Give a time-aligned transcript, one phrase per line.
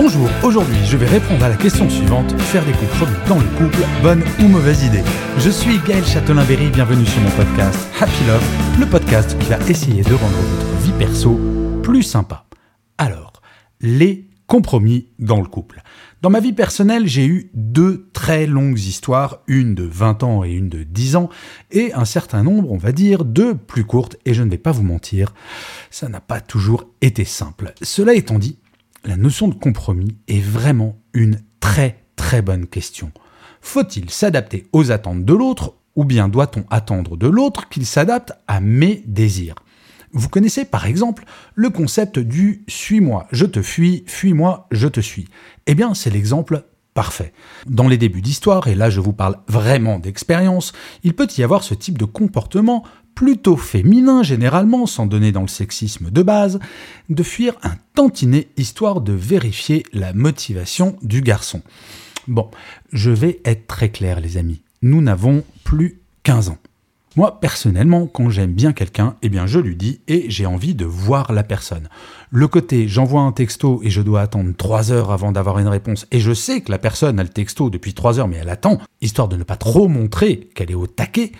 [0.00, 3.84] Bonjour, aujourd'hui je vais répondre à la question suivante, faire des compromis dans le couple,
[4.00, 5.02] bonne ou mauvaise idée
[5.38, 8.44] Je suis Gaël Châtelain-Berry, bienvenue sur mon podcast Happy Love,
[8.78, 11.36] le podcast qui va essayer de rendre votre vie perso
[11.82, 12.46] plus sympa.
[12.96, 13.32] Alors,
[13.80, 15.82] les compromis dans le couple.
[16.22, 20.52] Dans ma vie personnelle, j'ai eu deux très longues histoires, une de 20 ans et
[20.52, 21.28] une de 10 ans,
[21.72, 24.70] et un certain nombre, on va dire, de plus courtes, et je ne vais pas
[24.70, 25.34] vous mentir,
[25.90, 27.72] ça n'a pas toujours été simple.
[27.82, 28.58] Cela étant dit,
[29.04, 33.12] la notion de compromis est vraiment une très très bonne question.
[33.60, 38.60] Faut-il s'adapter aux attentes de l'autre, ou bien doit-on attendre de l'autre qu'il s'adapte à
[38.60, 39.56] mes désirs?
[40.12, 41.24] Vous connaissez par exemple
[41.54, 45.28] le concept du suis-moi, je te fuis, fuis-moi, je te suis.
[45.66, 47.32] Eh bien, c'est l'exemple parfait.
[47.66, 50.72] Dans les débuts d'histoire, et là je vous parle vraiment d'expérience,
[51.04, 52.84] il peut y avoir ce type de comportement
[53.18, 56.60] plutôt féminin généralement, sans donner dans le sexisme de base,
[57.08, 61.62] de fuir un tantinet histoire de vérifier la motivation du garçon.
[62.28, 62.48] Bon,
[62.92, 66.58] je vais être très clair les amis, nous n'avons plus 15 ans.
[67.16, 70.84] Moi, personnellement, quand j'aime bien quelqu'un, eh bien, je lui dis et j'ai envie de
[70.84, 71.88] voir la personne.
[72.30, 76.06] Le côté, j'envoie un texto et je dois attendre trois heures avant d'avoir une réponse,
[76.12, 78.78] et je sais que la personne a le texto depuis trois heures, mais elle attend,
[79.00, 81.32] histoire de ne pas trop montrer qu'elle est au taquet,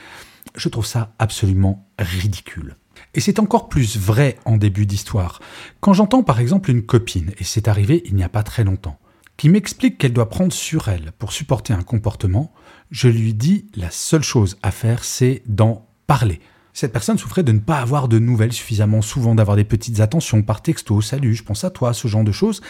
[0.57, 2.77] je trouve ça absolument ridicule.
[3.15, 5.41] Et c'est encore plus vrai en début d'histoire.
[5.81, 8.99] Quand j'entends par exemple une copine, et c'est arrivé il n'y a pas très longtemps,
[9.37, 12.53] qui m'explique qu'elle doit prendre sur elle pour supporter un comportement,
[12.91, 16.41] je lui dis la seule chose à faire, c'est d'en parler.
[16.73, 20.43] Cette personne souffrait de ne pas avoir de nouvelles suffisamment souvent, d'avoir des petites attentions
[20.43, 22.61] par texto, salut, je pense à toi, ce genre de choses,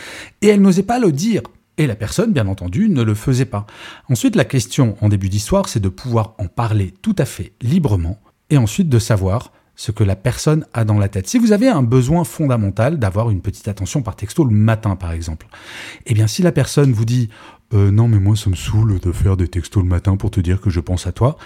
[0.40, 1.42] et elle n'osait pas le dire.
[1.78, 3.66] Et la personne, bien entendu, ne le faisait pas.
[4.10, 8.18] Ensuite, la question en début d'histoire, c'est de pouvoir en parler tout à fait librement,
[8.50, 11.28] et ensuite de savoir ce que la personne a dans la tête.
[11.28, 15.12] Si vous avez un besoin fondamental d'avoir une petite attention par texto le matin, par
[15.12, 15.46] exemple,
[16.04, 17.28] eh bien, si la personne vous dit
[17.74, 20.40] euh, non mais moi ça me saoule de faire des textos le matin pour te
[20.40, 21.36] dire que je pense à toi,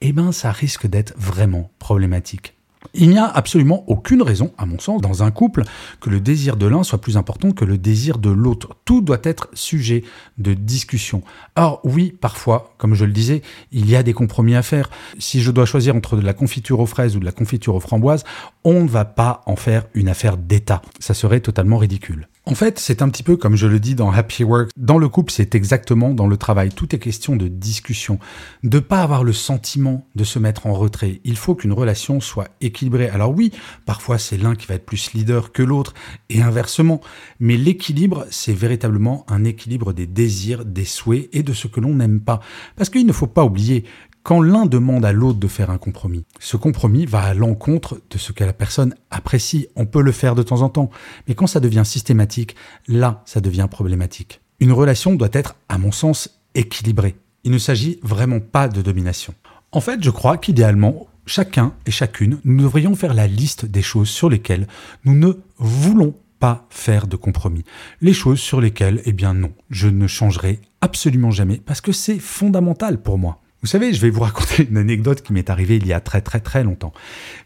[0.00, 2.55] eh ben ça risque d'être vraiment problématique.
[2.98, 5.64] Il n'y a absolument aucune raison, à mon sens, dans un couple,
[6.00, 8.76] que le désir de l'un soit plus important que le désir de l'autre.
[8.86, 10.02] Tout doit être sujet
[10.38, 11.22] de discussion.
[11.56, 14.88] Or, oui, parfois, comme je le disais, il y a des compromis à faire.
[15.18, 17.80] Si je dois choisir entre de la confiture aux fraises ou de la confiture aux
[17.80, 18.24] framboises,
[18.64, 20.80] on ne va pas en faire une affaire d'État.
[20.98, 22.28] Ça serait totalement ridicule.
[22.48, 24.70] En fait, c'est un petit peu comme je le dis dans Happy Work.
[24.76, 26.68] Dans le couple, c'est exactement dans le travail.
[26.68, 28.20] Tout est question de discussion.
[28.62, 31.20] De pas avoir le sentiment de se mettre en retrait.
[31.24, 33.08] Il faut qu'une relation soit équilibrée.
[33.08, 33.50] Alors oui,
[33.84, 35.92] parfois c'est l'un qui va être plus leader que l'autre
[36.28, 37.00] et inversement.
[37.40, 41.94] Mais l'équilibre, c'est véritablement un équilibre des désirs, des souhaits et de ce que l'on
[41.94, 42.38] n'aime pas.
[42.76, 43.84] Parce qu'il ne faut pas oublier
[44.26, 48.18] quand l'un demande à l'autre de faire un compromis, ce compromis va à l'encontre de
[48.18, 49.68] ce que la personne apprécie.
[49.76, 50.90] On peut le faire de temps en temps,
[51.28, 52.56] mais quand ça devient systématique,
[52.88, 54.40] là, ça devient problématique.
[54.58, 57.14] Une relation doit être, à mon sens, équilibrée.
[57.44, 59.32] Il ne s'agit vraiment pas de domination.
[59.70, 64.08] En fait, je crois qu'idéalement, chacun et chacune, nous devrions faire la liste des choses
[64.08, 64.66] sur lesquelles
[65.04, 67.62] nous ne voulons pas faire de compromis.
[68.00, 72.18] Les choses sur lesquelles, eh bien non, je ne changerai absolument jamais parce que c'est
[72.18, 73.40] fondamental pour moi.
[73.62, 76.20] Vous savez, je vais vous raconter une anecdote qui m'est arrivée il y a très
[76.20, 76.92] très très longtemps.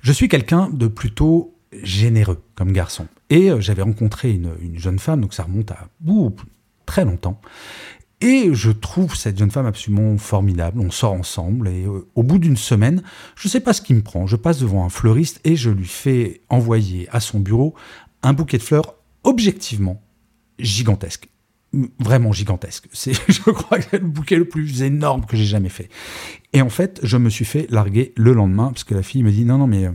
[0.03, 3.07] Je suis quelqu'un de plutôt généreux comme garçon.
[3.29, 5.89] Et euh, j'avais rencontré une, jeune femme, donc ça remonte à
[6.87, 7.41] très longtemps.
[8.21, 10.81] Et je trouve cette jeune femme absolument formidable.
[10.81, 13.03] On sort ensemble et euh, au bout d'une semaine,
[13.37, 14.27] je ne sais pas ce qui me prend.
[14.27, 17.75] Je passe devant un fleuriste et je lui fais envoyer à son bureau
[18.23, 20.03] un bouquet de fleurs objectivement
[20.59, 21.29] gigantesque
[21.99, 22.89] vraiment gigantesque.
[22.93, 25.89] C'est, je crois que c'est le bouquet le plus énorme que j'ai jamais fait.
[26.53, 29.31] Et en fait, je me suis fait larguer le lendemain parce que la fille me
[29.31, 29.93] dit non, non, mais euh,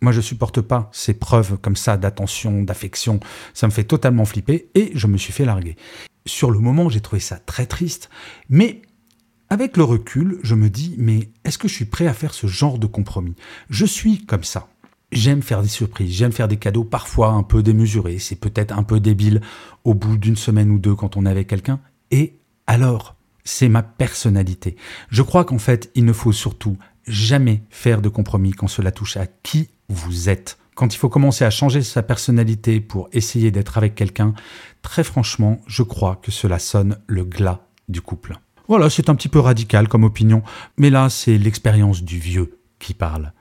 [0.00, 3.20] moi je supporte pas ces preuves comme ça d'attention, d'affection.
[3.54, 5.76] Ça me fait totalement flipper et je me suis fait larguer.
[6.24, 8.08] Sur le moment, j'ai trouvé ça très triste,
[8.48, 8.82] mais
[9.50, 12.46] avec le recul, je me dis mais est-ce que je suis prêt à faire ce
[12.46, 13.34] genre de compromis?
[13.68, 14.68] Je suis comme ça.
[15.12, 18.82] J'aime faire des surprises, j'aime faire des cadeaux parfois un peu démesurés, c'est peut-être un
[18.82, 19.42] peu débile
[19.84, 21.80] au bout d'une semaine ou deux quand on est avec quelqu'un.
[22.10, 23.14] Et alors,
[23.44, 24.74] c'est ma personnalité.
[25.10, 29.18] Je crois qu'en fait, il ne faut surtout jamais faire de compromis quand cela touche
[29.18, 30.58] à qui vous êtes.
[30.74, 34.32] Quand il faut commencer à changer sa personnalité pour essayer d'être avec quelqu'un,
[34.80, 38.38] très franchement, je crois que cela sonne le glas du couple.
[38.66, 40.42] Voilà, c'est un petit peu radical comme opinion,
[40.78, 43.32] mais là, c'est l'expérience du vieux qui parle.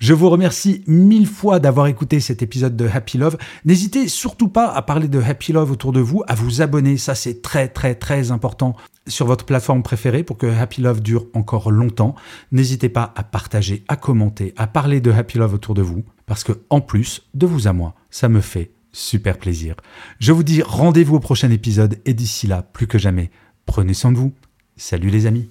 [0.00, 3.36] Je vous remercie mille fois d'avoir écouté cet épisode de Happy Love.
[3.66, 7.14] N'hésitez surtout pas à parler de Happy Love autour de vous, à vous abonner, ça
[7.14, 8.74] c'est très très très important
[9.06, 12.14] sur votre plateforme préférée pour que Happy Love dure encore longtemps.
[12.50, 16.44] N'hésitez pas à partager, à commenter, à parler de Happy Love autour de vous, parce
[16.44, 19.76] que en plus, de vous à moi, ça me fait super plaisir.
[20.18, 23.30] Je vous dis rendez-vous au prochain épisode et d'ici là, plus que jamais,
[23.66, 24.32] prenez soin de vous.
[24.78, 25.50] Salut les amis.